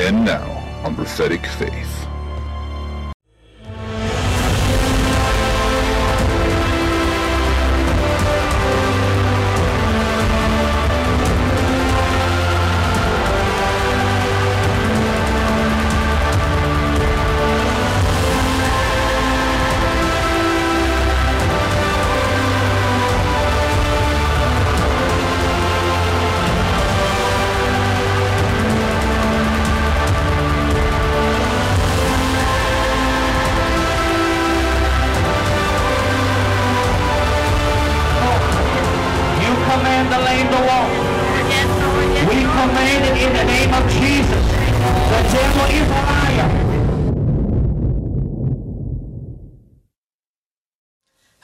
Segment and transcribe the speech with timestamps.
[0.00, 0.50] And now
[0.84, 2.13] on Prophetic Faith.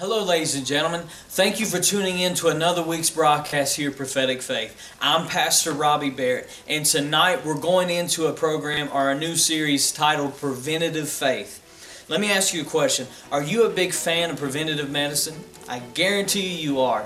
[0.00, 1.02] Hello, ladies and gentlemen.
[1.28, 4.74] Thank you for tuning in to another week's broadcast here Prophetic Faith.
[4.98, 9.92] I'm Pastor Robbie Barrett, and tonight we're going into a program or a new series
[9.92, 12.06] titled Preventative Faith.
[12.08, 15.44] Let me ask you a question Are you a big fan of preventative medicine?
[15.68, 17.04] I guarantee you you are.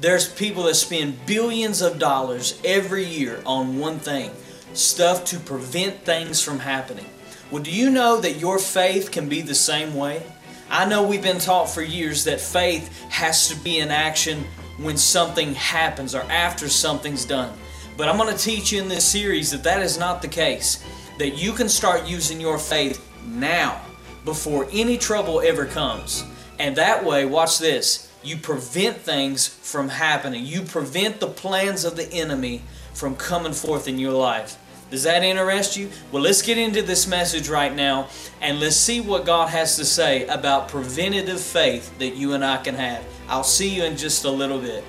[0.00, 4.32] There's people that spend billions of dollars every year on one thing
[4.72, 7.06] stuff to prevent things from happening.
[7.52, 10.24] Well, do you know that your faith can be the same way?
[10.72, 14.42] I know we've been taught for years that faith has to be in action
[14.78, 17.52] when something happens or after something's done.
[17.98, 20.82] But I'm going to teach you in this series that that is not the case.
[21.18, 23.82] That you can start using your faith now
[24.24, 26.24] before any trouble ever comes.
[26.58, 30.46] And that way, watch this, you prevent things from happening.
[30.46, 32.62] You prevent the plans of the enemy
[32.94, 34.56] from coming forth in your life.
[34.92, 35.88] Does that interest you?
[36.10, 38.08] Well, let's get into this message right now
[38.42, 42.58] and let's see what God has to say about preventative faith that you and I
[42.58, 43.02] can have.
[43.26, 44.84] I'll see you in just a little bit.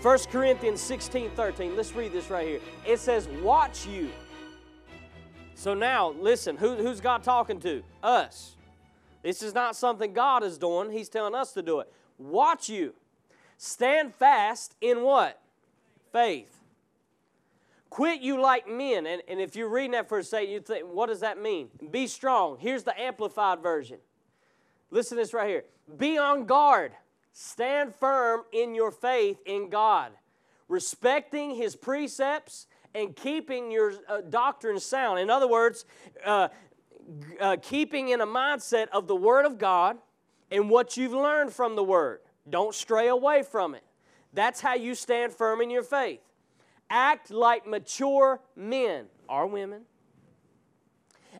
[0.00, 1.74] 1 Corinthians 16 13.
[1.74, 2.60] Let's read this right here.
[2.86, 4.10] It says, Watch you.
[5.56, 7.82] So now, listen, who, who's God talking to?
[8.04, 8.54] Us.
[9.24, 11.92] This is not something God is doing, He's telling us to do it.
[12.16, 12.94] Watch you.
[13.58, 15.40] Stand fast in what?
[16.12, 16.55] Faith.
[17.96, 19.06] Quit you like men.
[19.06, 21.68] And, and if you're reading that for a second, you think, what does that mean?
[21.90, 22.58] Be strong.
[22.60, 23.96] Here's the amplified version.
[24.90, 25.64] Listen to this right here.
[25.96, 26.92] Be on guard.
[27.32, 30.12] Stand firm in your faith in God,
[30.68, 35.18] respecting His precepts and keeping your uh, doctrine sound.
[35.18, 35.86] In other words,
[36.22, 36.48] uh,
[37.40, 39.96] uh, keeping in a mindset of the Word of God
[40.50, 42.20] and what you've learned from the Word.
[42.46, 43.84] Don't stray away from it.
[44.34, 46.20] That's how you stand firm in your faith.
[46.88, 49.82] Act like mature men or women.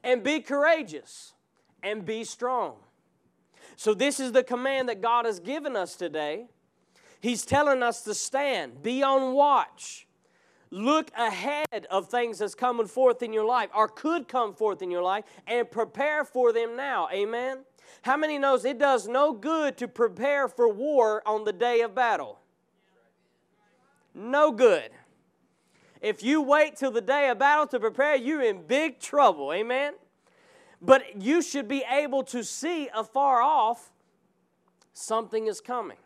[0.03, 1.35] And be courageous
[1.83, 2.77] and be strong.
[3.77, 6.47] So, this is the command that God has given us today.
[7.21, 10.07] He's telling us to stand, be on watch,
[10.71, 14.91] look ahead of things that's coming forth in your life or could come forth in
[14.91, 17.09] your life and prepare for them now.
[17.13, 17.59] Amen.
[18.03, 21.95] How many knows it does no good to prepare for war on the day of
[21.95, 22.39] battle?
[24.15, 24.91] No good.
[26.01, 29.53] If you wait till the day of battle to prepare, you're in big trouble.
[29.53, 29.95] Amen.
[30.81, 33.93] But you should be able to see afar off
[34.93, 35.97] something is coming.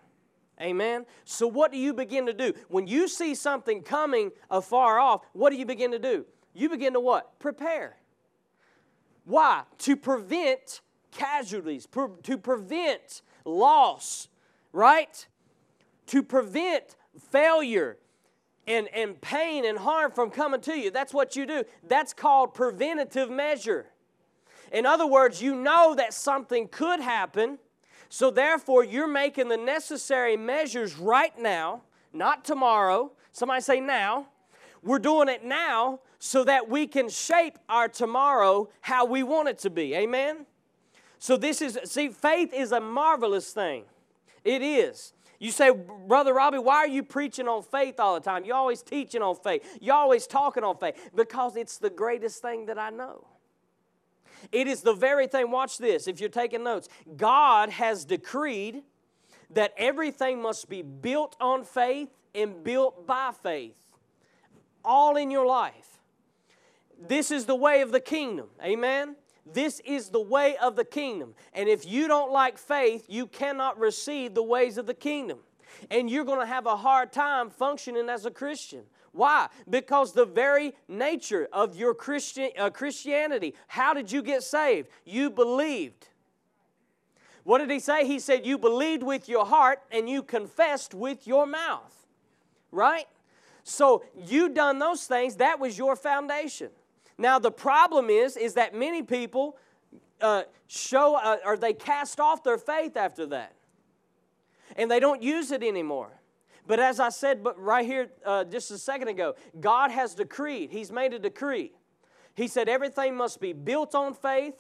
[0.60, 1.06] Amen.
[1.24, 2.52] So, what do you begin to do?
[2.68, 6.26] When you see something coming afar off, what do you begin to do?
[6.52, 7.38] You begin to what?
[7.38, 7.96] Prepare.
[9.24, 9.62] Why?
[9.78, 14.28] To prevent casualties, per- to prevent loss,
[14.72, 15.26] right?
[16.08, 16.96] To prevent
[17.30, 17.96] failure
[18.66, 20.90] and, and pain and harm from coming to you.
[20.90, 21.64] That's what you do.
[21.86, 23.86] That's called preventative measure.
[24.72, 27.58] In other words, you know that something could happen,
[28.08, 31.82] so therefore you're making the necessary measures right now,
[32.12, 33.12] not tomorrow.
[33.32, 34.28] Somebody say now.
[34.82, 39.58] We're doing it now so that we can shape our tomorrow how we want it
[39.58, 39.94] to be.
[39.94, 40.46] Amen?
[41.18, 43.84] So this is, see, faith is a marvelous thing.
[44.44, 45.12] It is.
[45.40, 45.70] You say,
[46.06, 48.44] Brother Robbie, why are you preaching on faith all the time?
[48.44, 49.78] You're always teaching on faith.
[49.80, 51.10] You're always talking on faith.
[51.16, 53.26] Because it's the greatest thing that I know.
[54.52, 56.88] It is the very thing, watch this, if you're taking notes.
[57.16, 58.82] God has decreed
[59.50, 63.96] that everything must be built on faith and built by faith,
[64.84, 65.98] all in your life.
[67.00, 68.48] This is the way of the kingdom.
[68.62, 69.16] Amen?
[69.52, 71.34] This is the way of the kingdom.
[71.52, 75.38] And if you don't like faith, you cannot receive the ways of the kingdom.
[75.90, 78.82] And you're going to have a hard time functioning as a Christian.
[79.12, 79.48] Why?
[79.68, 84.88] Because the very nature of your Christian, uh, Christianity, how did you get saved?
[85.04, 86.08] You believed.
[87.42, 88.06] What did he say?
[88.06, 91.94] He said, You believed with your heart and you confessed with your mouth.
[92.70, 93.06] Right?
[93.64, 96.70] So you done those things, that was your foundation.
[97.20, 99.58] Now the problem is, is that many people
[100.22, 103.52] uh, show uh, or they cast off their faith after that,
[104.74, 106.18] and they don't use it anymore.
[106.66, 110.70] But as I said, but right here uh, just a second ago, God has decreed.
[110.70, 111.72] He's made a decree.
[112.34, 114.54] He said everything must be built on faith,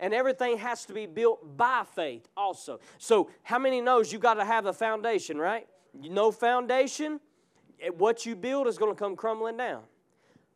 [0.00, 2.80] and everything has to be built by faith also.
[2.98, 5.68] So how many knows you got to have a foundation, right?
[5.94, 7.20] No foundation,
[7.80, 9.82] eh, what you build is going to come crumbling down.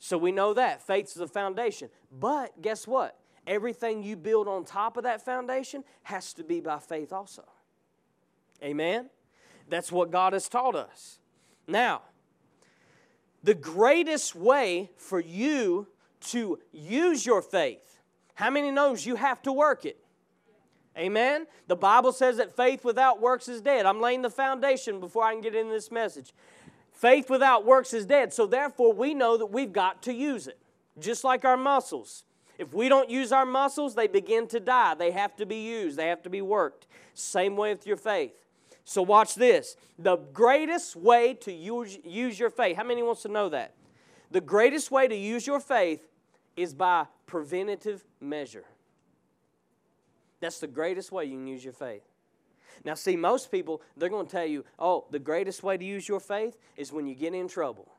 [0.04, 1.88] So we know that faith is the foundation.
[2.12, 3.18] But guess what?
[3.46, 7.42] Everything you build on top of that foundation has to be by faith also.
[8.62, 9.08] Amen?
[9.70, 11.20] That's what God has taught us.
[11.66, 12.02] Now,
[13.42, 15.86] the greatest way for you
[16.26, 17.98] to use your faith,
[18.34, 19.96] how many knows you have to work it?
[20.98, 21.46] Amen?
[21.66, 23.86] The Bible says that faith without works is dead.
[23.86, 26.34] I'm laying the foundation before I can get into this message.
[26.94, 28.32] Faith without works is dead.
[28.32, 30.58] So therefore, we know that we've got to use it.
[30.98, 32.24] Just like our muscles.
[32.56, 34.94] If we don't use our muscles, they begin to die.
[34.94, 36.86] They have to be used, they have to be worked.
[37.14, 38.32] Same way with your faith.
[38.84, 39.76] So watch this.
[39.98, 43.74] The greatest way to use, use your faith, how many wants to know that?
[44.30, 46.06] The greatest way to use your faith
[46.56, 48.64] is by preventative measure.
[50.40, 52.02] That's the greatest way you can use your faith.
[52.84, 56.08] Now, see, most people, they're going to tell you, oh, the greatest way to use
[56.08, 57.92] your faith is when you get in trouble.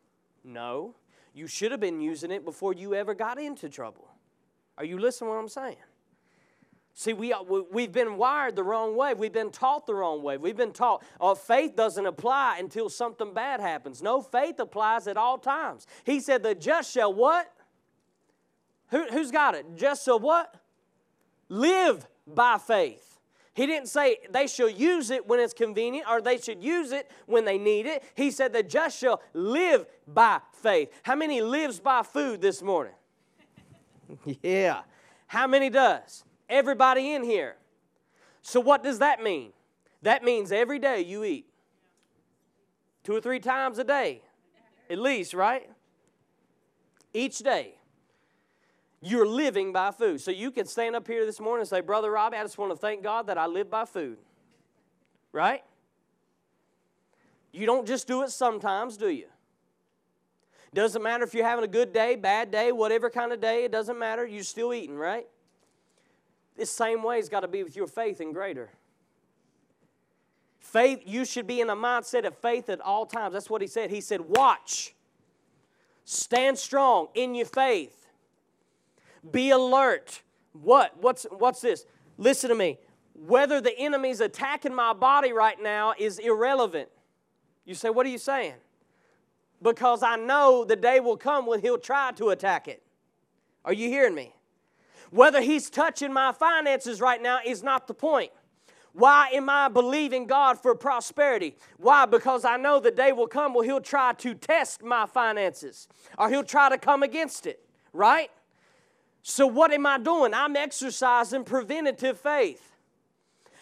[0.43, 0.95] No,
[1.33, 4.07] you should have been using it before you ever got into trouble.
[4.77, 5.77] Are you listening to what I'm saying?
[6.97, 7.33] See, we,
[7.71, 9.13] we've been wired the wrong way.
[9.13, 10.37] We've been taught the wrong way.
[10.37, 14.01] We've been taught, oh, faith doesn't apply until something bad happens.
[14.01, 15.87] No, faith applies at all times.
[16.05, 17.51] He said, the just shall what?
[18.91, 19.65] Who, who's got it?
[19.75, 20.55] Just shall what?
[21.49, 23.14] Live by faith.
[23.55, 27.09] He didn't say they shall use it when it's convenient or they should use it
[27.25, 28.03] when they need it.
[28.13, 30.89] He said the just shall live by faith.
[31.03, 32.93] How many lives by food this morning?
[34.43, 34.81] yeah.
[35.27, 36.25] How many does?
[36.49, 37.55] Everybody in here.
[38.41, 39.53] So, what does that mean?
[40.01, 41.47] That means every day you eat.
[43.05, 44.21] Two or three times a day,
[44.89, 45.69] at least, right?
[47.13, 47.75] Each day.
[49.05, 50.19] You're living by food.
[50.19, 52.71] So, you can stand up here this morning and say, Brother Robbie, I just want
[52.71, 54.17] to thank God that I live by food.
[55.31, 55.63] Right?
[57.51, 59.27] You don't just do it sometimes, do you?
[60.73, 63.71] Doesn't matter if you're having a good day, bad day, whatever kind of day, it
[63.71, 64.25] doesn't matter.
[64.25, 65.25] You're still eating, right?
[66.57, 68.71] This same way has got to be with your faith and greater.
[70.59, 73.33] Faith, you should be in a mindset of faith at all times.
[73.33, 73.89] That's what he said.
[73.89, 74.93] He said, Watch,
[76.03, 78.04] stand strong in your faith,
[79.31, 80.21] be alert.
[80.53, 80.95] What?
[81.01, 81.85] What's, what's this?
[82.17, 82.79] Listen to me.
[83.13, 86.89] Whether the enemy's attacking my body right now is irrelevant.
[87.65, 88.55] You say, What are you saying?
[89.65, 92.83] because I know the day will come when he'll try to attack it.
[93.65, 94.33] Are you hearing me?
[95.09, 98.31] Whether he's touching my finances right now is not the point.
[98.93, 101.55] Why am I believing God for prosperity?
[101.77, 102.05] Why?
[102.05, 105.87] Because I know the day will come when he'll try to test my finances
[106.17, 107.59] or he'll try to come against it,
[107.91, 108.29] right?
[109.27, 110.35] So, what am I doing?
[110.35, 112.75] I'm exercising preventative faith.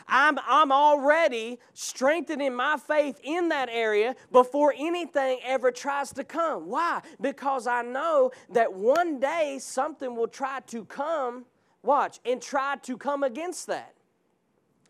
[0.10, 6.68] I'm, I'm already strengthening my faith in that area before anything ever tries to come.
[6.68, 7.00] Why?
[7.22, 11.46] Because I know that one day something will try to come,
[11.82, 13.94] watch, and try to come against that.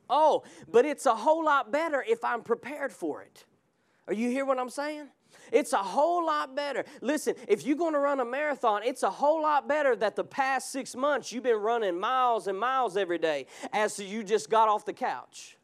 [0.10, 3.46] Oh, but it's a whole lot better if I'm prepared for it.
[4.08, 5.10] Are you hear what I'm saying?
[5.54, 6.84] It's a whole lot better.
[7.00, 10.24] Listen, if you're going to run a marathon, it's a whole lot better that the
[10.24, 14.50] past six months you've been running miles and miles every day as to you just
[14.50, 15.58] got off the couch.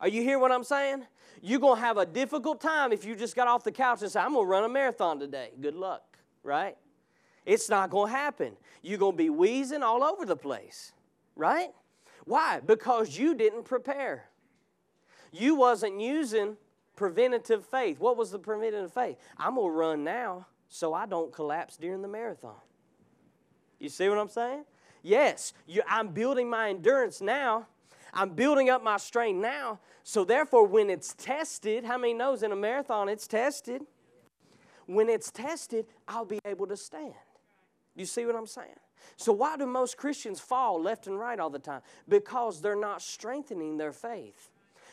[0.00, 1.04] Are you hear what I'm saying?
[1.42, 4.10] You're going to have a difficult time if you just got off the couch and
[4.10, 5.50] say, I'm going to run a marathon today.
[5.60, 6.78] Good luck, right?
[7.44, 8.56] It's not going to happen.
[8.82, 10.92] You're going to be wheezing all over the place,
[11.36, 11.68] right?
[12.24, 12.60] Why?
[12.64, 14.24] Because you didn't prepare.
[15.32, 16.56] You wasn't using
[16.98, 18.00] preventative faith.
[18.00, 19.16] What was the preventative faith?
[19.36, 22.56] I'm going to run now so I don't collapse during the marathon.
[23.78, 24.64] You see what I'm saying?
[25.04, 27.68] Yes, you, I'm building my endurance now.
[28.12, 29.78] I'm building up my strength now.
[30.02, 33.82] So therefore, when it's tested, how many knows in a marathon it's tested?
[34.86, 37.14] When it's tested, I'll be able to stand.
[37.94, 38.80] You see what I'm saying?
[39.16, 41.82] So why do most Christians fall left and right all the time?
[42.08, 44.50] Because they're not strengthening their faith.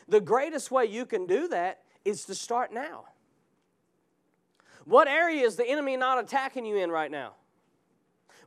[0.08, 3.04] The greatest way you can do that is to start now.
[4.84, 7.32] What area is the enemy not attacking you in right now?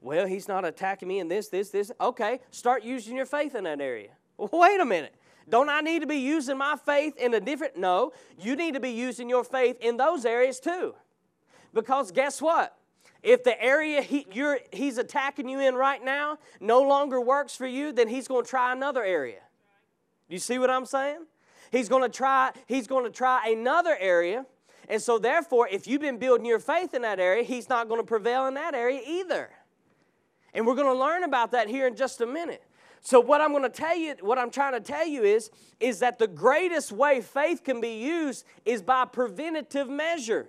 [0.02, 1.92] Well, he's not attacking me in this, this, this.
[2.00, 4.12] Okay, start using your faith in that area.
[4.38, 5.14] Wait a minute.
[5.50, 7.76] Don't I need to be using my faith in a different?
[7.76, 10.96] No, you need to be using your faith in those areas too.
[11.74, 12.76] Because guess what?
[13.22, 14.26] If the area he,
[14.72, 18.50] he's attacking you in right now no longer works for you, then he's going to
[18.50, 19.42] try another area.
[20.30, 21.26] You see what I'm saying?
[21.72, 24.46] He's going to try, he's going to try another area.
[24.88, 28.02] And so therefore, if you've been building your faith in that area, he's not going
[28.02, 29.50] to prevail in that area either.
[30.54, 32.64] And we're going to learn about that here in just a minute.
[33.02, 36.00] So what I'm going to tell you, what I'm trying to tell you is, is
[36.00, 40.48] that the greatest way faith can be used is by preventative measure.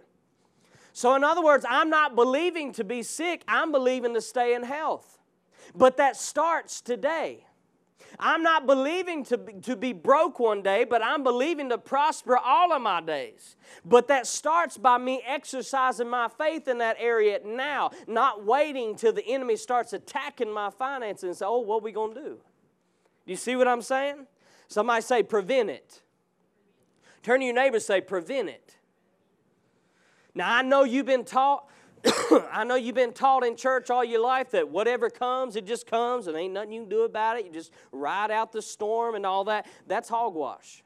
[0.93, 4.65] So, in other words, I'm not believing to be sick, I'm believing to stay in
[4.65, 5.19] health.
[5.75, 7.45] But that starts today.
[8.19, 12.37] I'm not believing to be, to be broke one day, but I'm believing to prosper
[12.37, 13.57] all of my days.
[13.85, 19.12] But that starts by me exercising my faith in that area now, not waiting till
[19.12, 22.38] the enemy starts attacking my finances and say, oh, what are we going to do?
[23.26, 24.26] Do you see what I'm saying?
[24.69, 26.02] Somebody say, prevent it.
[27.23, 28.76] Turn to your neighbor say, prevent it.
[30.35, 31.69] Now, I know you've been taught.
[32.52, 35.87] I know you've been taught in church all your life that whatever comes, it just
[35.87, 37.47] comes and ain't nothing you can do about it.
[37.47, 39.66] You just ride out the storm and all that.
[39.87, 40.83] That's hogwash.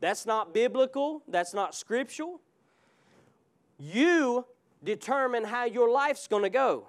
[0.00, 1.22] That's not biblical.
[1.28, 2.40] That's not scriptural.
[3.78, 4.46] You
[4.82, 6.88] determine how your life's going to go.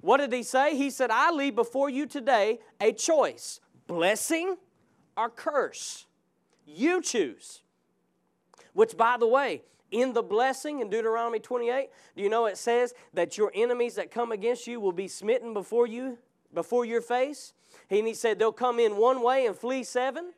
[0.00, 0.76] What did he say?
[0.76, 4.56] He said, I leave before you today a choice blessing
[5.16, 6.06] or curse.
[6.66, 7.62] You choose.
[8.72, 12.94] Which, by the way, in the blessing in Deuteronomy 28, do you know it says
[13.14, 16.18] that your enemies that come against you will be smitten before you,
[16.52, 17.52] before your face?
[17.90, 20.32] And he said they'll come in one way and flee seven.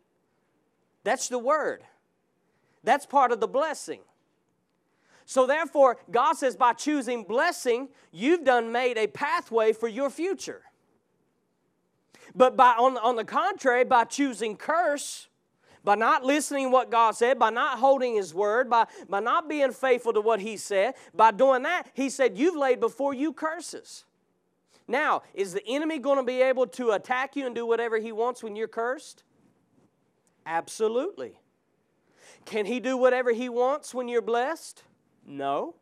[1.05, 1.83] That's the word.
[2.85, 4.01] That's part of the blessing.
[5.25, 10.63] So therefore, God says by choosing blessing, you've done made a pathway for your future.
[12.35, 15.28] But by on, on the contrary, by choosing curse,
[15.89, 19.73] by not listening what God said, by not holding His word, by, by not being
[19.73, 24.05] faithful to what He said, by doing that, He said, You've laid before you curses.
[24.87, 28.13] Now, is the enemy going to be able to attack you and do whatever he
[28.13, 29.23] wants when you're cursed?
[30.45, 31.41] Absolutely.
[32.45, 34.83] Can he do whatever he wants when you're blessed?
[35.27, 35.75] No.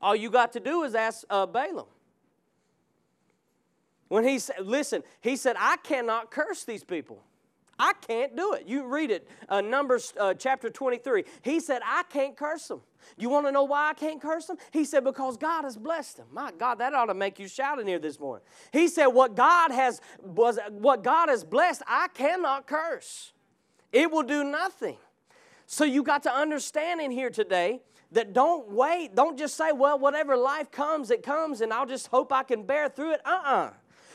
[0.00, 1.86] All you got to do is ask uh, Balaam.
[4.06, 7.24] When he said, listen, he said, I cannot curse these people.
[7.78, 8.66] I can't do it.
[8.66, 11.24] You read it, uh, Numbers uh, chapter 23.
[11.42, 12.80] He said, I can't curse them.
[13.16, 14.56] You want to know why I can't curse them?
[14.70, 16.26] He said, because God has blessed them.
[16.32, 18.44] My God, that ought to make you shout in here this morning.
[18.72, 23.32] He said, what God has was what God has blessed, I cannot curse.
[23.92, 24.96] It will do nothing.
[25.66, 27.80] So you got to understand in here today
[28.12, 29.14] that don't wait.
[29.14, 32.64] Don't just say, well, whatever life comes, it comes, and I'll just hope I can
[32.64, 33.20] bear through it.
[33.24, 33.70] Uh-uh.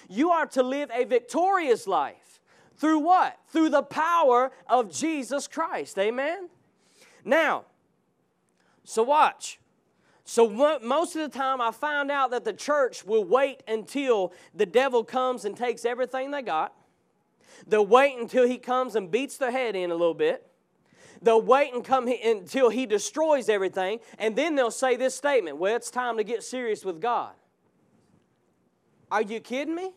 [0.09, 2.26] You are to live a victorious life.
[2.77, 3.39] Through what?
[3.49, 5.97] Through the power of Jesus Christ.
[5.97, 6.49] Amen?
[7.25, 7.65] Now,
[8.83, 9.59] so watch.
[10.23, 14.65] So most of the time, I found out that the church will wait until the
[14.65, 16.73] devil comes and takes everything they got.
[17.65, 20.45] They'll wait until he comes and beats their head in a little bit.
[21.21, 25.75] They'll wait and come until he destroys everything, and then they'll say this statement Well,
[25.75, 27.31] it's time to get serious with God.
[29.09, 29.91] Are you kidding me?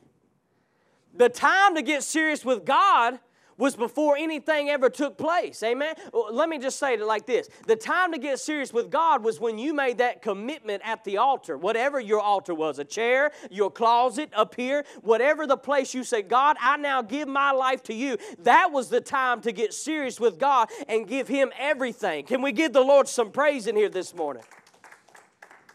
[1.15, 3.19] The time to get serious with God
[3.61, 5.63] was before anything ever took place.
[5.63, 5.95] Amen?
[6.13, 9.39] Let me just say it like this The time to get serious with God was
[9.39, 13.71] when you made that commitment at the altar, whatever your altar was a chair, your
[13.71, 17.95] closet, up here, whatever the place you say, God, I now give my life to
[17.95, 18.17] you.
[18.41, 22.25] That was the time to get serious with God and give Him everything.
[22.25, 24.43] Can we give the Lord some praise in here this morning?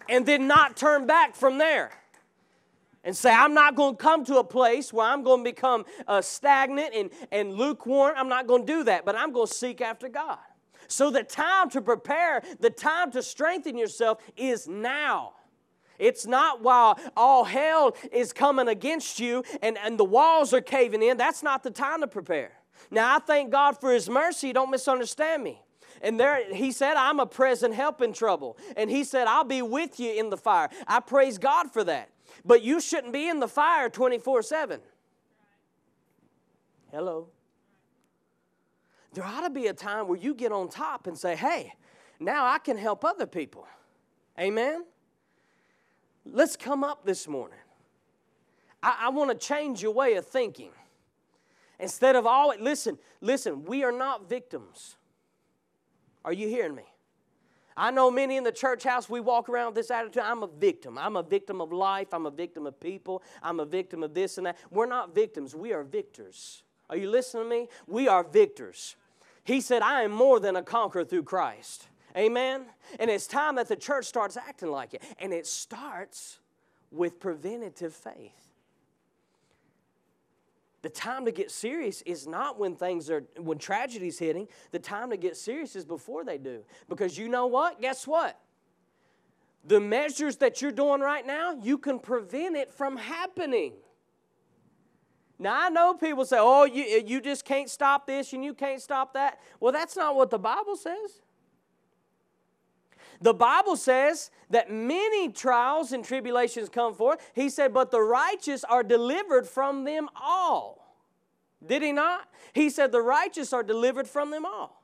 [0.10, 1.92] And then not turn back from there
[3.06, 5.86] and say, I'm not going to come to a place where I'm going to become
[6.08, 8.16] uh, stagnant and, and lukewarm.
[8.18, 10.40] I'm not going to do that, but I'm going to seek after God.
[10.88, 15.34] So the time to prepare, the time to strengthen yourself is now.
[15.98, 21.02] It's not while all hell is coming against you and, and the walls are caving
[21.02, 21.16] in.
[21.16, 22.52] That's not the time to prepare.
[22.92, 24.52] Now, I thank God for His mercy.
[24.52, 25.62] Don't misunderstand me.
[26.02, 28.58] And there, he said, I'm a present help in trouble.
[28.76, 30.70] And he said, I'll be with you in the fire.
[30.88, 32.10] I praise God for that.
[32.44, 34.80] But you shouldn't be in the fire 24 7.
[36.92, 37.28] Hello.
[39.14, 41.74] There ought to be a time where you get on top and say, hey,
[42.20, 43.66] now I can help other people.
[44.40, 44.84] Amen?
[46.26, 47.60] Let's come up this morning.
[48.84, 50.72] I, I want to change your way of thinking.
[51.80, 54.98] Instead of always, listen, listen, we are not victims.
[56.26, 56.84] Are you hearing me?
[57.78, 60.48] I know many in the church house, we walk around with this attitude I'm a
[60.48, 60.98] victim.
[60.98, 62.08] I'm a victim of life.
[62.14, 63.22] I'm a victim of people.
[63.44, 64.58] I'm a victim of this and that.
[64.72, 66.64] We're not victims, we are victors.
[66.90, 67.68] Are you listening to me?
[67.88, 68.96] We are victors.
[69.44, 71.88] He said, I am more than a conqueror through Christ.
[72.18, 72.66] Amen?
[73.00, 75.04] And it's time that the church starts acting like it.
[75.20, 76.40] And it starts
[76.92, 78.45] with preventative faith.
[80.86, 84.48] The time to get serious is not when things are, when tragedy's hitting.
[84.70, 86.62] The time to get serious is before they do.
[86.88, 87.82] Because you know what?
[87.82, 88.40] Guess what?
[89.64, 93.74] The measures that you're doing right now, you can prevent it from happening.
[95.40, 98.80] Now, I know people say, oh, you, you just can't stop this and you can't
[98.80, 99.40] stop that.
[99.60, 101.24] Well, that's not what the Bible says.
[103.22, 107.20] The Bible says that many trials and tribulations come forth.
[107.34, 110.98] He said, but the righteous are delivered from them all.
[111.66, 112.30] Did he not?
[112.54, 114.84] He said, the righteous are delivered from them all.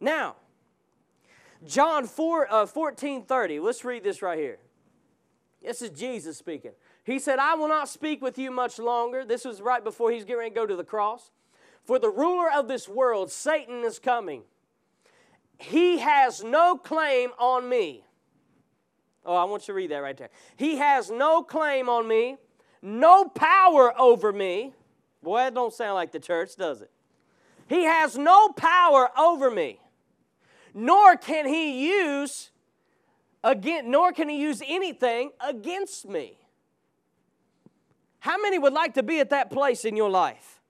[0.00, 0.36] Now,
[1.66, 3.60] John 4, uh, 14 30.
[3.60, 4.58] Let's read this right here.
[5.62, 6.70] This is Jesus speaking.
[7.04, 9.24] He said, I will not speak with you much longer.
[9.24, 11.30] This was right before he's getting ready to go to the cross.
[11.84, 14.42] For the ruler of this world, Satan, is coming.
[15.58, 18.04] He has no claim on me.
[19.26, 20.30] Oh, I want you to read that right there.
[20.56, 22.38] He has no claim on me,
[22.80, 24.72] no power over me.
[25.22, 26.90] Boy, that don't sound like the church, does it?
[27.68, 29.80] He has no power over me,
[30.72, 32.50] nor can he use
[33.44, 36.38] again, nor can he use anything against me.
[38.20, 40.60] How many would like to be at that place in your life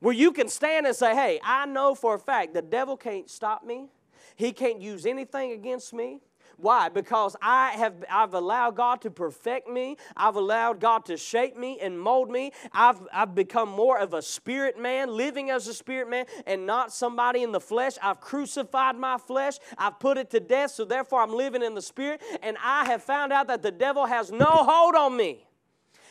[0.00, 3.28] where you can stand and say, Hey, I know for a fact the devil can't
[3.28, 3.90] stop me,
[4.36, 6.20] he can't use anything against me.
[6.56, 6.88] Why?
[6.88, 9.96] Because I have I've allowed God to perfect me.
[10.16, 12.52] I've allowed God to shape me and mold me.
[12.72, 16.92] I've I've become more of a spirit man, living as a spirit man and not
[16.92, 17.94] somebody in the flesh.
[18.02, 19.58] I've crucified my flesh.
[19.76, 23.02] I've put it to death, so therefore I'm living in the spirit and I have
[23.02, 25.46] found out that the devil has no hold on me.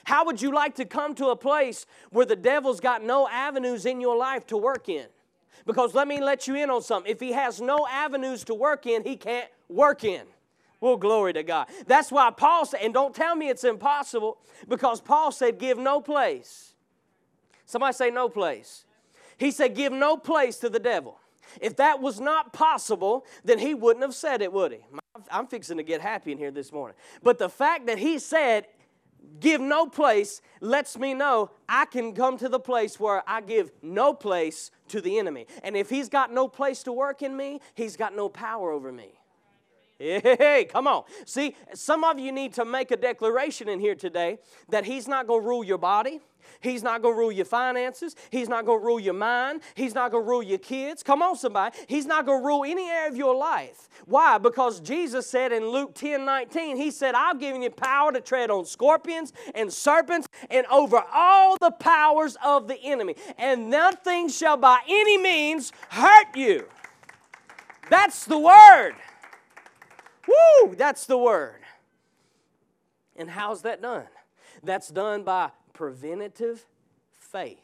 [0.05, 3.85] How would you like to come to a place where the devil's got no avenues
[3.85, 5.07] in your life to work in?
[5.65, 7.11] Because let me let you in on something.
[7.11, 10.23] If he has no avenues to work in, he can't work in.
[10.81, 11.67] Well, glory to God.
[11.87, 16.01] That's why Paul said, and don't tell me it's impossible, because Paul said, give no
[16.01, 16.73] place.
[17.65, 18.83] Somebody say no place.
[19.37, 21.17] He said, give no place to the devil.
[21.61, 24.79] If that was not possible, then he wouldn't have said it, would he?
[25.31, 26.97] I'm fixing to get happy in here this morning.
[27.21, 28.67] But the fact that he said,
[29.39, 33.71] give no place lets me know I can come to the place where I give
[33.81, 35.47] no place to the enemy.
[35.63, 38.91] And if he's got no place to work in me, he's got no power over
[38.91, 39.19] me.
[40.03, 41.03] Hey, come on.
[41.25, 44.39] See, some of you need to make a declaration in here today
[44.69, 46.19] that he's not going to rule your body.
[46.59, 48.13] He's not going to rule your finances.
[48.29, 49.61] He's not going to rule your mind.
[49.75, 51.03] He's not going to rule your kids.
[51.03, 51.77] Come on, somebody.
[51.87, 53.87] He's not going to rule any area of your life.
[54.05, 54.37] Why?
[54.37, 58.51] Because Jesus said in Luke 10 19, He said, I've given you power to tread
[58.51, 64.57] on scorpions and serpents and over all the powers of the enemy, and nothing shall
[64.57, 66.67] by any means hurt you.
[67.89, 68.95] That's the word.
[70.27, 70.75] Woo!
[70.75, 71.61] That's the word.
[73.15, 74.07] And how's that done?
[74.63, 76.65] That's done by preventative
[77.11, 77.59] faith.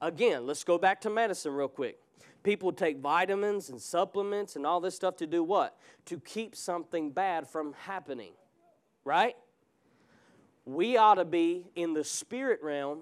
[0.00, 1.98] Again, let's go back to medicine real quick.
[2.42, 5.76] People take vitamins and supplements and all this stuff to do what?
[6.06, 8.32] To keep something bad from happening,
[9.04, 9.36] right?
[10.64, 13.00] We ought to be in the spirit realm,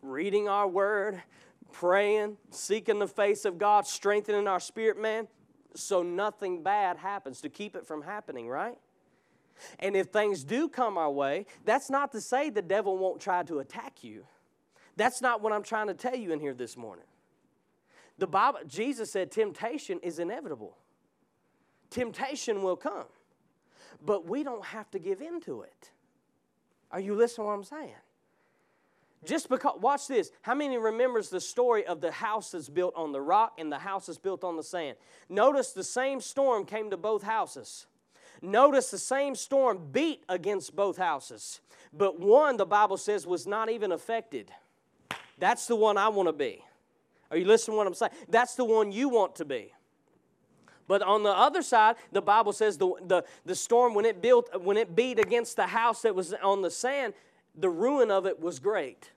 [0.00, 1.20] reading our word,
[1.72, 5.26] praying, seeking the face of God, strengthening our spirit man,
[5.74, 8.78] so nothing bad happens, to keep it from happening, right?
[9.78, 13.42] And if things do come our way, that's not to say the devil won't try
[13.44, 14.24] to attack you.
[14.96, 17.04] That's not what I'm trying to tell you in here this morning.
[18.18, 20.76] The Bible, Jesus said temptation is inevitable.
[21.90, 23.06] Temptation will come.
[24.04, 25.90] But we don't have to give in to it.
[26.90, 27.94] Are you listening to what I'm saying?
[29.24, 30.30] Just because, watch this.
[30.42, 33.78] How many remembers the story of the house that's built on the rock and the
[33.78, 34.96] house that's built on the sand?
[35.28, 37.86] Notice the same storm came to both houses.
[38.40, 41.60] Notice the same storm beat against both houses,
[41.92, 44.52] but one, the Bible says, was not even affected.
[45.38, 46.62] That's the one I want to be.
[47.30, 48.12] Are you listening to what I'm saying?
[48.28, 49.72] That's the one you want to be.
[50.86, 54.48] But on the other side, the Bible says the, the, the storm, when it built,
[54.62, 57.12] when it beat against the house that was on the sand,
[57.58, 59.10] the ruin of it was great.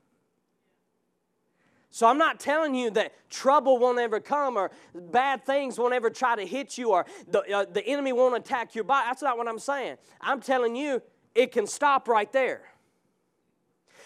[1.93, 6.09] So I'm not telling you that trouble won't ever come or bad things won't ever
[6.09, 9.07] try to hit you or the, uh, the enemy won't attack your body.
[9.09, 9.97] That's not what I'm saying.
[10.21, 11.01] I'm telling you
[11.35, 12.61] it can stop right there.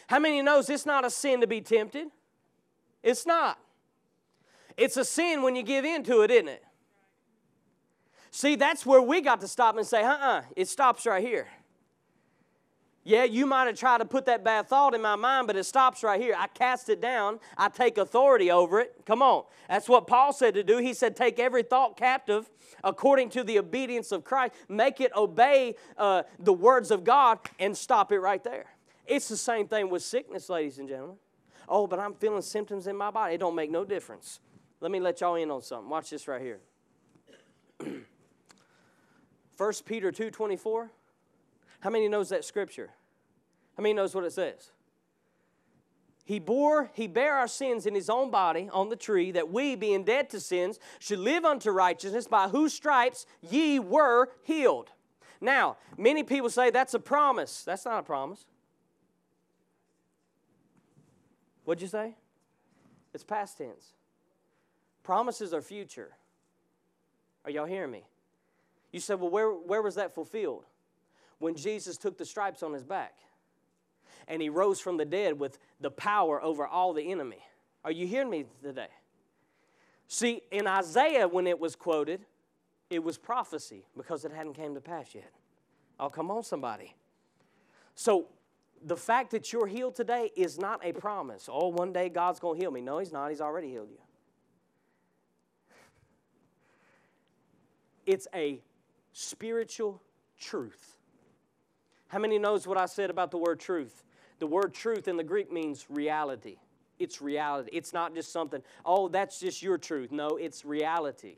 [0.07, 2.07] How many knows it's not a sin to be tempted?
[3.03, 3.59] It's not.
[4.77, 6.63] It's a sin when you give in to it, isn't it?
[8.31, 11.23] See, that's where we got to stop and say, uh uh-uh, uh, it stops right
[11.23, 11.47] here.
[13.07, 15.65] Yeah, you might have tried to put that bad thought in my mind, but it
[15.65, 16.33] stops right here.
[16.35, 17.39] I cast it down.
[17.55, 18.95] I take authority over it.
[19.05, 19.43] Come on.
[19.69, 20.79] That's what Paul said to do.
[20.79, 22.49] He said, Take every thought captive
[22.83, 27.77] according to the obedience of Christ, make it obey uh, the words of God, and
[27.77, 28.65] stop it right there.
[29.05, 31.17] It's the same thing with sickness, ladies and gentlemen.
[31.69, 33.35] Oh, but I'm feeling symptoms in my body.
[33.35, 34.39] It don't make no difference.
[34.81, 35.89] Let me let y'all in on something.
[35.91, 36.59] Watch this right here.
[39.57, 40.89] 1 Peter 2.24.
[41.79, 42.89] How many knows that scripture?
[43.77, 44.71] How many knows what it says?
[46.23, 49.75] He bore, he bare our sins in his own body on the tree, that we,
[49.75, 54.89] being dead to sins, should live unto righteousness, by whose stripes ye were healed.
[55.39, 57.63] Now, many people say that's a promise.
[57.63, 58.45] That's not a promise.
[61.63, 62.15] What'd you say?
[63.13, 63.93] It's past tense.
[65.03, 66.11] Promises are future.
[67.43, 68.03] Are y'all hearing me?
[68.91, 70.65] You said, well, where, where was that fulfilled?
[71.39, 73.13] When Jesus took the stripes on his back
[74.27, 77.39] and he rose from the dead with the power over all the enemy.
[77.83, 78.87] Are you hearing me today?
[80.07, 82.25] See, in Isaiah, when it was quoted,
[82.89, 85.31] it was prophecy because it hadn't came to pass yet.
[85.99, 86.95] Oh, come on, somebody.
[87.95, 88.27] So
[88.83, 91.49] the fact that you're healed today is not a promise.
[91.51, 92.81] Oh, one day God's going to heal me.
[92.81, 93.29] No, He's not.
[93.29, 93.99] He's already healed you.
[98.05, 98.61] It's a
[99.13, 100.01] spiritual
[100.39, 100.94] truth.
[102.07, 104.03] How many knows what I said about the word truth?
[104.39, 106.57] The word truth in the Greek means reality.
[106.99, 107.69] It's reality.
[107.73, 110.11] It's not just something, oh, that's just your truth.
[110.11, 111.37] No, it's reality.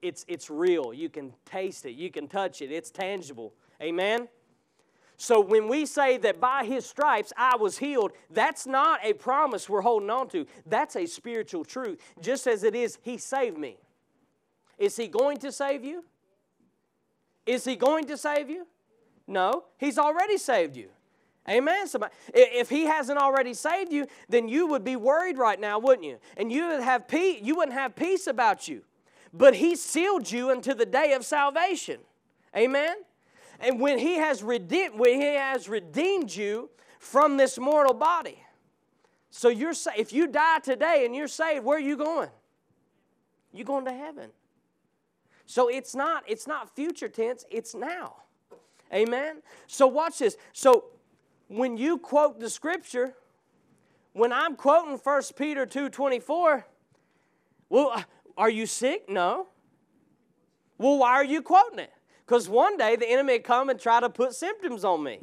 [0.00, 0.92] It's, it's real.
[0.92, 3.52] You can taste it, you can touch it, it's tangible.
[3.80, 4.28] Amen?
[5.16, 9.68] So when we say that by his stripes I was healed, that's not a promise
[9.68, 10.46] we're holding on to.
[10.66, 12.00] That's a spiritual truth.
[12.20, 13.76] Just as it is, he saved me.
[14.78, 16.04] Is he going to save you?
[17.46, 18.66] Is he going to save you?
[19.32, 20.90] No, he's already saved you.
[21.48, 21.88] Amen.
[21.88, 26.06] Somebody, if he hasn't already saved you, then you would be worried right now, wouldn't
[26.06, 26.18] you?
[26.36, 28.82] And you would have peace, you wouldn't have peace about you.
[29.32, 32.00] But he sealed you unto the day of salvation.
[32.54, 32.96] Amen.
[33.58, 36.68] And when he has redeemed, when he has redeemed you
[36.98, 38.38] from this mortal body.
[39.30, 42.28] So you're if you die today and you're saved, where are you going?
[43.52, 44.30] You're going to heaven.
[45.46, 48.16] So it's not it's not future tense, it's now.
[48.92, 49.42] Amen.
[49.66, 50.36] So watch this.
[50.52, 50.84] So
[51.48, 53.14] when you quote the scripture,
[54.12, 56.64] when I'm quoting 1 Peter 2:24,
[57.68, 58.04] well,
[58.36, 59.08] are you sick?
[59.08, 59.48] No.
[60.76, 61.92] Well, why are you quoting it?
[62.26, 65.20] Because one day the enemy come and try to put symptoms on me.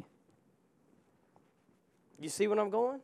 [2.18, 3.00] You see where I'm going?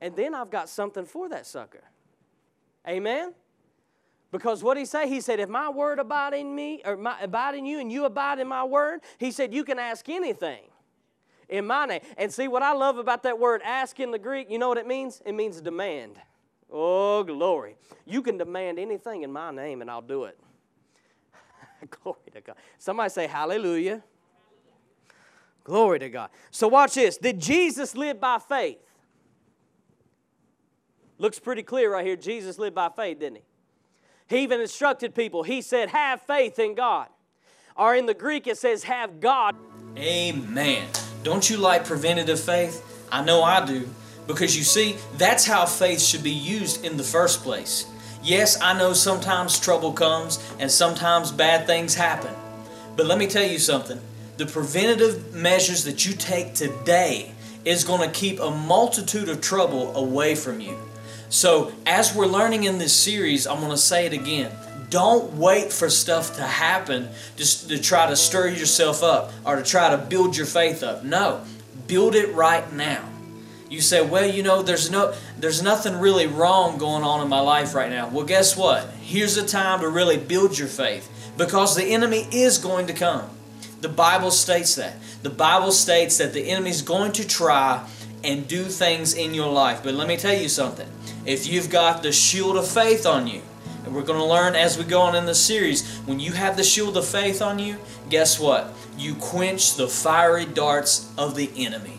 [0.00, 1.84] And then I've got something for that sucker.
[2.86, 3.34] Amen?
[4.36, 5.08] Because what he say?
[5.08, 8.04] He said, if my word abide in me, or my, abide in you, and you
[8.04, 10.64] abide in my word, he said, you can ask anything
[11.48, 12.00] in my name.
[12.18, 14.76] And see what I love about that word ask in the Greek, you know what
[14.76, 15.22] it means?
[15.24, 16.16] It means demand.
[16.70, 17.78] Oh, glory.
[18.04, 20.38] You can demand anything in my name and I'll do it.
[22.02, 22.56] glory to God.
[22.76, 24.04] Somebody say hallelujah.
[25.64, 26.28] Glory to God.
[26.50, 27.16] So watch this.
[27.16, 28.80] Did Jesus live by faith?
[31.16, 32.16] Looks pretty clear right here.
[32.16, 33.42] Jesus lived by faith, didn't he?
[34.28, 35.42] He even instructed people.
[35.42, 37.08] He said, Have faith in God.
[37.76, 39.56] Or in the Greek, it says, Have God.
[39.96, 40.88] Amen.
[41.22, 43.06] Don't you like preventative faith?
[43.10, 43.88] I know I do.
[44.26, 47.86] Because you see, that's how faith should be used in the first place.
[48.22, 52.34] Yes, I know sometimes trouble comes and sometimes bad things happen.
[52.96, 54.00] But let me tell you something
[54.36, 57.32] the preventative measures that you take today
[57.64, 60.76] is going to keep a multitude of trouble away from you.
[61.28, 64.52] So, as we're learning in this series, I'm going to say it again.
[64.90, 69.62] Don't wait for stuff to happen just to try to stir yourself up or to
[69.62, 71.02] try to build your faith up.
[71.02, 71.42] No,
[71.88, 73.04] build it right now.
[73.68, 77.40] You say, "Well, you know, there's no there's nothing really wrong going on in my
[77.40, 78.88] life right now." Well, guess what?
[79.02, 83.28] Here's a time to really build your faith because the enemy is going to come.
[83.80, 84.94] The Bible states that.
[85.22, 87.84] The Bible states that the enemy is going to try
[88.22, 89.82] and do things in your life.
[89.82, 90.88] But let me tell you something.
[91.26, 93.42] If you've got the shield of faith on you,
[93.84, 96.56] and we're going to learn as we go on in the series, when you have
[96.56, 98.72] the shield of faith on you, guess what?
[98.96, 101.98] You quench the fiery darts of the enemy.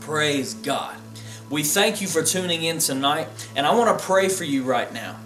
[0.00, 0.96] Praise God.
[1.50, 4.90] We thank you for tuning in tonight, and I want to pray for you right
[4.92, 5.16] now.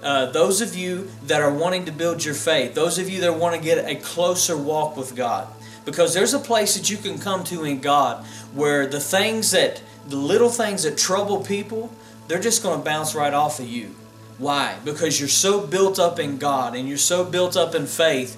[0.00, 3.34] Uh, those of you that are wanting to build your faith, those of you that
[3.34, 5.48] want to get a closer walk with God,
[5.84, 8.24] because there's a place that you can come to in God
[8.54, 11.92] where the things that, the little things that trouble people,
[12.28, 13.94] they're just going to bounce right off of you.
[14.38, 14.76] Why?
[14.84, 18.36] Because you're so built up in God and you're so built up in faith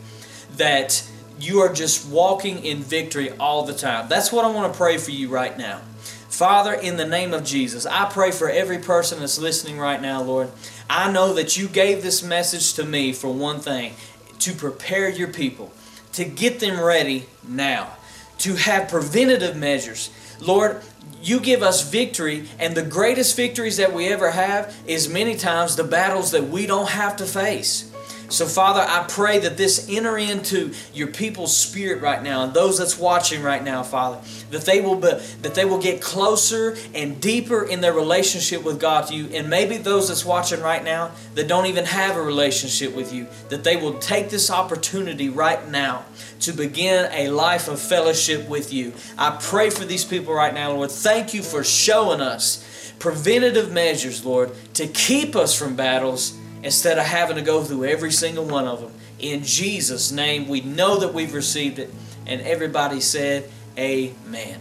[0.56, 1.06] that
[1.38, 4.08] you are just walking in victory all the time.
[4.08, 5.82] That's what I want to pray for you right now.
[6.28, 10.22] Father, in the name of Jesus, I pray for every person that's listening right now,
[10.22, 10.50] Lord.
[10.88, 13.94] I know that you gave this message to me for one thing
[14.38, 15.72] to prepare your people,
[16.12, 17.90] to get them ready now,
[18.38, 20.10] to have preventative measures.
[20.40, 20.82] Lord,
[21.22, 25.76] you give us victory, and the greatest victories that we ever have is many times
[25.76, 27.89] the battles that we don't have to face.
[28.30, 32.78] So, Father, I pray that this enter into your people's spirit right now, and those
[32.78, 35.10] that's watching right now, Father, that they will be,
[35.42, 39.50] that they will get closer and deeper in their relationship with God to you, and
[39.50, 43.64] maybe those that's watching right now that don't even have a relationship with you, that
[43.64, 46.04] they will take this opportunity right now
[46.40, 48.92] to begin a life of fellowship with you.
[49.18, 50.92] I pray for these people right now, Lord.
[50.92, 52.64] Thank you for showing us
[53.00, 58.12] preventative measures, Lord, to keep us from battles instead of having to go through every
[58.12, 58.92] single one of them.
[59.18, 61.92] In Jesus' name, we know that we've received it,
[62.26, 64.60] and everybody said, Amen.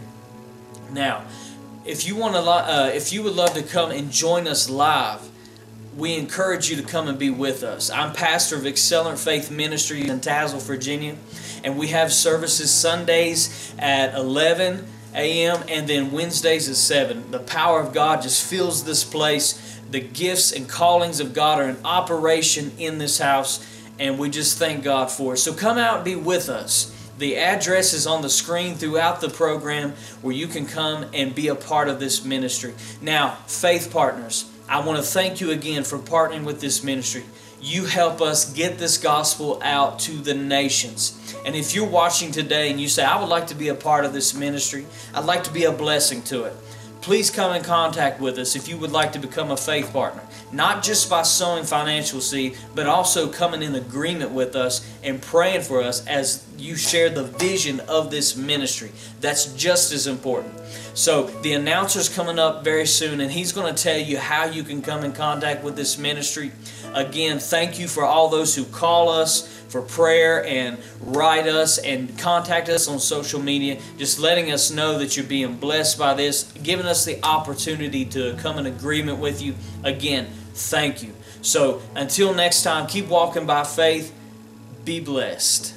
[0.92, 1.24] Now,
[1.84, 5.28] if you want to, uh, if you would love to come and join us live,
[5.96, 7.90] we encourage you to come and be with us.
[7.90, 11.16] I'm pastor of Accelerant Faith Ministry in Tazewell, Virginia,
[11.64, 15.64] and we have services Sundays at 11 a.m.
[15.68, 17.30] and then Wednesdays at 7.
[17.30, 21.68] The power of God just fills this place the gifts and callings of God are
[21.68, 23.66] in operation in this house,
[23.98, 25.38] and we just thank God for it.
[25.38, 26.96] So come out and be with us.
[27.18, 31.48] The address is on the screen throughout the program where you can come and be
[31.48, 32.72] a part of this ministry.
[33.02, 37.24] Now, faith partners, I want to thank you again for partnering with this ministry.
[37.60, 41.36] You help us get this gospel out to the nations.
[41.44, 44.06] And if you're watching today and you say, I would like to be a part
[44.06, 46.56] of this ministry, I'd like to be a blessing to it
[47.00, 50.22] please come in contact with us if you would like to become a faith partner.
[50.52, 55.62] Not just by sowing financial seed, but also coming in agreement with us and praying
[55.62, 58.90] for us as you share the vision of this ministry.
[59.20, 60.54] That's just as important.
[60.94, 64.62] So, the announcer's coming up very soon, and he's going to tell you how you
[64.62, 66.52] can come in contact with this ministry.
[66.94, 72.18] Again, thank you for all those who call us for prayer and write us and
[72.18, 76.52] contact us on social media, just letting us know that you're being blessed by this,
[76.62, 79.54] giving us the opportunity to come in agreement with you.
[79.84, 81.14] Again, thank you.
[81.40, 84.12] So until next time, keep walking by faith.
[84.84, 85.74] Be blessed.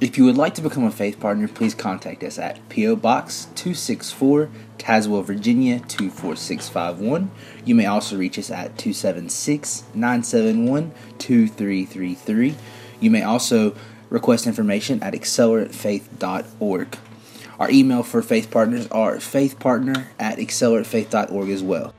[0.00, 2.96] If you would like to become a faith partner, please contact us at P.O.
[2.96, 4.48] Box 264,
[4.78, 7.30] Tazewell, Virginia 24651.
[7.66, 12.56] You may also reach us at 276 971 2333.
[13.00, 13.74] You may also
[14.10, 16.98] request information at accelerantfaith.org.
[17.58, 21.94] Our email for faith partners are faithpartner at accelerantfaith.org as well.